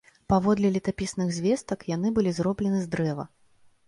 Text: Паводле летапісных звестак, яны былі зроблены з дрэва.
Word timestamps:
Паводле 0.31 0.69
летапісных 0.77 1.29
звестак, 1.37 1.85
яны 1.95 2.13
былі 2.15 2.31
зроблены 2.39 2.81
з 2.87 2.91
дрэва. 2.97 3.27